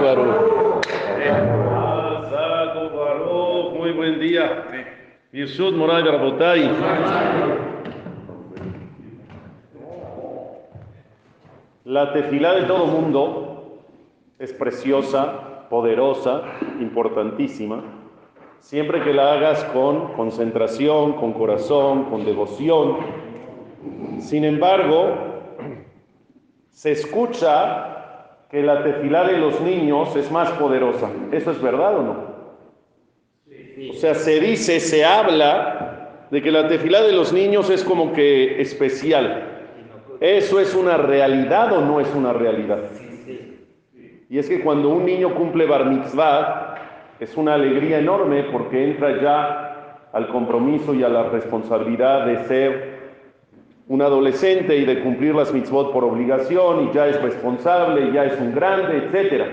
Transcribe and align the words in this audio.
Baruch. 0.00 0.66
Muy 3.78 3.92
buen 3.92 4.18
día. 4.18 4.64
Yesud 5.32 5.74
Moray 5.76 6.02
Barabotay. 6.02 6.70
La 11.84 12.12
tefilá 12.12 12.54
de 12.54 12.62
todo 12.62 12.86
mundo 12.86 13.82
es 14.40 14.52
preciosa, 14.52 15.68
poderosa, 15.70 16.42
importantísima, 16.80 17.84
siempre 18.58 19.02
que 19.04 19.12
la 19.12 19.34
hagas 19.34 19.62
con 19.66 20.14
concentración, 20.14 21.12
con 21.12 21.32
corazón, 21.32 22.04
con 22.04 22.24
devoción. 22.24 22.96
Sin 24.18 24.44
embargo, 24.44 25.14
se 26.72 26.90
escucha 26.90 27.96
que 28.50 28.62
la 28.62 28.82
tefilá 28.82 29.24
de 29.24 29.38
los 29.38 29.60
niños 29.60 30.14
es 30.16 30.30
más 30.30 30.50
poderosa. 30.52 31.10
¿Eso 31.32 31.50
es 31.50 31.60
verdad 31.60 31.98
o 31.98 32.02
no? 32.02 32.36
O 33.90 33.94
sea, 33.94 34.14
se 34.14 34.40
dice, 34.40 34.80
se 34.80 35.04
habla 35.04 36.26
de 36.30 36.42
que 36.42 36.50
la 36.50 36.68
tefilá 36.68 37.02
de 37.02 37.12
los 37.12 37.32
niños 37.32 37.70
es 37.70 37.84
como 37.84 38.12
que 38.12 38.60
especial. 38.60 39.56
¿Eso 40.20 40.60
es 40.60 40.74
una 40.74 40.96
realidad 40.96 41.72
o 41.72 41.80
no 41.82 42.00
es 42.00 42.12
una 42.14 42.32
realidad? 42.32 42.78
Y 44.28 44.38
es 44.38 44.48
que 44.48 44.60
cuando 44.60 44.88
un 44.88 45.04
niño 45.04 45.34
cumple 45.34 45.66
bar 45.66 45.86
mitzvah, 45.86 46.74
es 47.20 47.36
una 47.36 47.54
alegría 47.54 47.98
enorme 47.98 48.44
porque 48.44 48.84
entra 48.84 49.20
ya 49.20 50.08
al 50.12 50.28
compromiso 50.28 50.94
y 50.94 51.02
a 51.02 51.08
la 51.08 51.24
responsabilidad 51.24 52.26
de 52.26 52.44
ser 52.44 52.96
un 53.88 54.02
adolescente 54.02 54.76
y 54.76 54.84
de 54.84 55.00
cumplir 55.00 55.34
las 55.34 55.52
mitzvot 55.52 55.92
por 55.92 56.04
obligación 56.04 56.88
y 56.88 56.94
ya 56.94 57.06
es 57.06 57.20
responsable, 57.22 58.12
ya 58.12 58.24
es 58.24 58.40
un 58.40 58.52
grande, 58.52 58.96
etc. 58.96 59.44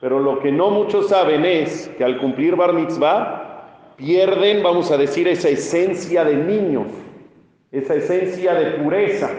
Pero 0.00 0.18
lo 0.18 0.40
que 0.40 0.50
no 0.50 0.70
muchos 0.70 1.08
saben 1.08 1.44
es 1.44 1.88
que 1.98 2.04
al 2.04 2.18
cumplir 2.18 2.56
bar 2.56 2.72
mitzvah 2.72 3.94
pierden, 3.96 4.62
vamos 4.62 4.90
a 4.90 4.96
decir, 4.96 5.28
esa 5.28 5.48
esencia 5.48 6.24
de 6.24 6.36
niños, 6.36 6.86
esa 7.70 7.94
esencia 7.94 8.54
de 8.54 8.82
pureza. 8.82 9.30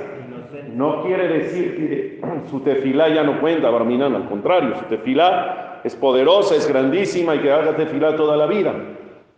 No 0.74 1.04
quiere 1.04 1.28
decir 1.28 1.76
que 1.76 2.22
su 2.50 2.60
tefilá 2.60 3.10
ya 3.10 3.24
no 3.24 3.40
cuenta, 3.40 3.70
Barminan, 3.70 4.16
al 4.16 4.30
contrario, 4.30 4.76
su 4.78 4.86
tefilá 4.86 5.82
es 5.84 5.96
poderosa, 5.96 6.56
es 6.56 6.68
grandísima 6.68 7.36
y 7.36 7.40
que 7.40 7.52
haga 7.52 7.76
tefilá 7.76 8.16
toda 8.16 8.38
la 8.38 8.46
vida. 8.46 8.74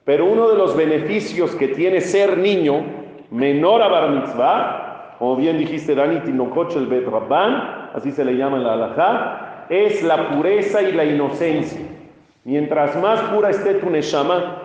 Pero 0.04 0.26
uno 0.26 0.50
de 0.50 0.58
los 0.58 0.76
beneficios 0.76 1.56
que 1.56 1.70
tiene 1.70 2.00
ser 2.02 2.38
niño, 2.38 3.07
menor 3.32 3.82
a 3.82 3.88
bar 3.88 4.10
mitzvah, 4.12 5.16
como 5.20 5.36
bien 5.36 5.58
dijiste 5.58 5.96
Dani 5.96 6.20
Bet 6.20 7.08
Rabban, 7.08 7.90
así 7.94 8.12
se 8.12 8.24
le 8.24 8.36
llama 8.36 8.58
en 8.58 8.64
la 8.64 8.74
halajá, 8.74 9.66
es 9.70 10.04
la 10.04 10.30
pureza 10.30 10.82
y 10.82 10.92
la 10.94 11.06
inocencia. 11.06 11.82
Mientras 12.44 12.96
más 13.02 13.20
pura 13.24 13.50
esté 13.50 13.76
tu 13.76 13.90
neshama, 13.90 14.56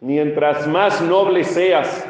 mientras 0.00 0.66
más 0.68 1.00
noble 1.02 1.44
seas, 1.44 2.06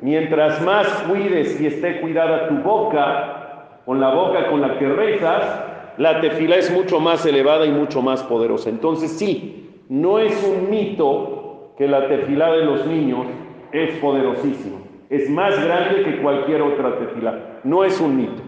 mientras 0.00 0.60
más 0.62 0.86
cuides 1.08 1.60
y 1.60 1.66
esté 1.66 2.00
cuidada 2.00 2.48
tu 2.48 2.56
boca, 2.56 3.38
con 3.86 4.00
la 4.00 4.12
boca 4.12 4.48
con 4.50 4.60
la 4.60 4.78
que 4.78 4.86
rezas, 4.86 5.64
la 5.96 6.20
tefila 6.20 6.56
es 6.56 6.70
mucho 6.70 7.00
más 7.00 7.24
elevada 7.24 7.64
y 7.64 7.70
mucho 7.70 8.02
más 8.02 8.22
poderosa. 8.22 8.68
Entonces 8.68 9.12
sí, 9.12 9.84
no 9.88 10.18
es 10.18 10.44
un 10.44 10.68
mito 10.68 11.72
que 11.78 11.88
la 11.88 12.06
tefila 12.06 12.52
de 12.52 12.64
los 12.64 12.86
niños 12.86 13.26
es 13.72 13.96
poderosísima. 13.98 14.76
Es 15.10 15.30
más 15.30 15.62
grande 15.62 16.02
que 16.02 16.18
cualquier 16.20 16.62
otra 16.62 16.98
tefila. 16.98 17.60
No 17.64 17.84
es 17.84 18.00
un 18.00 18.16
mito, 18.16 18.42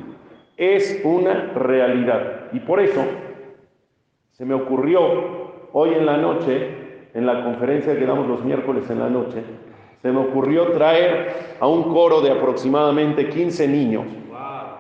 es 0.57 1.01
una 1.05 1.53
realidad. 1.55 2.49
Y 2.53 2.61
por 2.61 2.81
eso 2.81 3.03
se 4.33 4.45
me 4.45 4.55
ocurrió 4.55 5.01
hoy 5.73 5.95
en 5.95 6.07
la 6.07 6.17
noche, 6.17 7.09
en 7.15 7.27
la 7.27 7.45
conferencia 7.45 7.99
que 7.99 8.07
damos 8.07 8.27
los 8.27 8.45
miércoles 8.45 8.89
en 8.91 8.99
la 8.99 9.09
noche, 9.09 9.43
se 10.03 10.11
me 10.11 10.21
ocurrió 10.21 10.69
traer 10.69 11.33
a 11.61 11.67
un 11.67 11.93
coro 11.93 12.21
de 12.23 12.31
aproximadamente 12.31 13.29
15 13.29 13.69
niños 13.69 14.05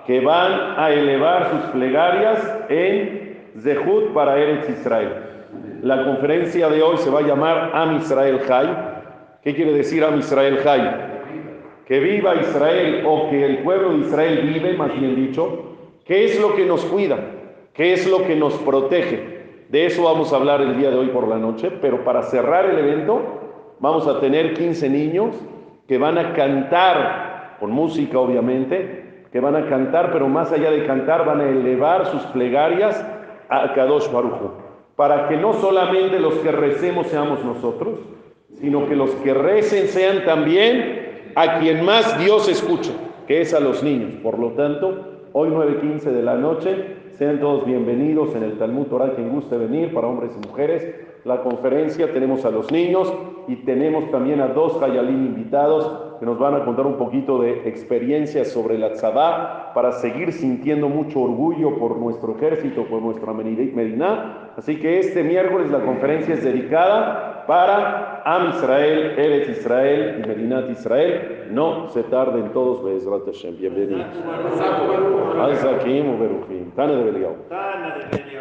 que 0.06 0.21
van 0.21 0.78
a 0.78 0.91
elevar 0.91 1.50
sus 1.50 1.71
plegarias 1.72 2.65
en 2.69 3.38
Zehut 3.60 4.12
para 4.12 4.38
Eretz 4.38 4.69
Israel. 4.71 5.12
La 5.82 6.05
conferencia 6.05 6.69
de 6.69 6.82
hoy 6.82 6.97
se 6.99 7.10
va 7.10 7.21
a 7.21 7.22
llamar 7.22 7.71
Am 7.75 7.97
Israel 7.97 8.41
Jai. 8.41 8.69
¿Qué 9.43 9.55
quiere 9.55 9.72
decir 9.72 10.05
Am 10.05 10.19
Israel 10.19 10.59
Jai? 10.59 11.19
Que 11.91 11.99
viva 11.99 12.37
Israel 12.37 13.03
o 13.05 13.28
que 13.31 13.45
el 13.45 13.59
pueblo 13.65 13.91
de 13.91 14.06
Israel 14.06 14.43
vive, 14.43 14.75
más 14.75 14.95
bien 14.95 15.17
dicho. 15.17 15.75
¿Qué 16.05 16.25
es 16.25 16.41
lo 16.41 16.55
que 16.55 16.65
nos 16.65 16.84
cuida? 16.84 17.19
¿Qué 17.75 17.95
es 17.95 18.09
lo 18.09 18.25
que 18.28 18.37
nos 18.37 18.55
protege? 18.59 19.65
De 19.69 19.87
eso 19.87 20.05
vamos 20.05 20.33
a 20.33 20.37
hablar 20.37 20.61
el 20.61 20.79
día 20.79 20.93
de 20.93 20.97
hoy 20.97 21.09
por 21.09 21.27
la 21.27 21.37
noche, 21.37 21.73
pero 21.83 22.05
para 22.05 22.23
cerrar 22.23 22.67
el 22.67 22.79
evento 22.79 23.75
vamos 23.81 24.06
a 24.06 24.21
tener 24.21 24.55
15 24.55 24.89
niños 24.89 25.34
que 25.89 25.99
van 25.99 26.17
a 26.17 26.33
cantar, 26.33 27.56
con 27.59 27.73
música 27.73 28.21
obviamente, 28.21 29.25
que 29.33 29.41
van 29.41 29.56
a 29.56 29.69
cantar, 29.69 30.12
pero 30.12 30.29
más 30.29 30.53
allá 30.53 30.71
de 30.71 30.87
cantar 30.87 31.27
van 31.27 31.41
a 31.41 31.49
elevar 31.49 32.06
sus 32.06 32.23
plegarias 32.27 33.05
a 33.49 33.73
Kadosh 33.75 34.09
Baruj 34.12 34.39
para 34.95 35.27
que 35.27 35.37
no 35.37 35.55
solamente 35.55 36.21
los 36.21 36.34
que 36.34 36.53
recemos 36.53 37.09
seamos 37.09 37.45
nosotros, 37.45 37.99
sino 38.61 38.87
que 38.87 38.95
los 38.95 39.11
que 39.25 39.34
recen 39.34 39.89
sean 39.89 40.25
también 40.25 41.00
a 41.35 41.59
quien 41.59 41.85
más 41.85 42.19
Dios 42.19 42.49
escucha, 42.49 42.93
que 43.27 43.41
es 43.41 43.55
a 43.55 43.61
los 43.61 43.83
niños. 43.83 44.13
Por 44.23 44.39
lo 44.39 44.51
tanto, 44.51 45.29
hoy 45.33 45.51
9.15 45.51 46.03
de 46.05 46.23
la 46.23 46.35
noche, 46.35 46.97
sean 47.13 47.41
todos 47.41 47.67
bienvenidos 47.67 48.35
en 48.35 48.43
el 48.43 48.59
Talmud 48.59 48.87
Torah, 48.87 49.15
quien 49.15 49.31
guste 49.31 49.57
venir, 49.57 49.93
para 49.93 50.07
hombres 50.07 50.33
y 50.37 50.47
mujeres. 50.47 50.95
La 51.25 51.43
conferencia 51.43 52.13
tenemos 52.13 52.45
a 52.45 52.51
los 52.51 52.71
niños 52.73 53.13
y 53.47 53.57
tenemos 53.57 54.11
también 54.11 54.41
a 54.41 54.49
dos 54.49 54.83
Hayalim 54.83 55.27
invitados 55.27 56.17
que 56.19 56.27
nos 56.27 56.39
van 56.39 56.55
a 56.55 56.65
contar 56.65 56.87
un 56.87 56.97
poquito 56.97 57.41
de 57.41 57.69
experiencias 57.69 58.49
sobre 58.49 58.79
la 58.79 58.93
tzadá 58.93 59.73
para 59.75 59.93
seguir 59.93 60.33
sintiendo 60.33 60.89
mucho 60.89 61.21
orgullo 61.21 61.79
por 61.79 61.97
nuestro 61.97 62.37
ejército, 62.37 62.85
por 62.85 63.03
nuestra 63.03 63.33
Medina. 63.33 64.53
Así 64.57 64.79
que 64.81 64.99
este 64.99 65.23
miércoles 65.23 65.71
la 65.71 65.81
conferencia 65.81 66.35
es 66.35 66.45
dedicada 66.45 67.30
para 67.50 68.22
Am 68.25 68.50
Israel, 68.50 69.19
Eretz 69.19 69.49
Israel 69.49 70.22
y 70.22 70.28
Medinat 70.28 70.71
Israel. 70.71 71.49
No 71.50 71.88
se 71.88 72.05
tarden 72.05 72.53
todos, 72.53 72.84
Bezrat 72.84 73.27
Hashem. 73.27 73.56
Bienvenidos. 73.59 74.06
Tana 77.49 77.97
de. 77.97 78.40